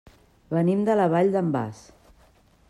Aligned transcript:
Venim 0.57 0.81
de 0.87 0.95
la 1.01 1.05
Vall 1.13 1.31
d'en 1.37 1.53
Bas. 1.57 1.85